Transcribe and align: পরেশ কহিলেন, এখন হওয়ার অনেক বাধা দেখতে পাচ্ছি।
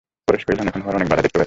পরেশ 0.27 0.43
কহিলেন, 0.47 0.69
এখন 0.69 0.81
হওয়ার 0.83 0.97
অনেক 0.97 1.07
বাধা 1.11 1.21
দেখতে 1.23 1.29
পাচ্ছি। 1.31 1.39